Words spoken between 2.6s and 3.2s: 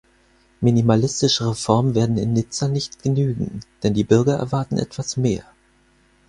nicht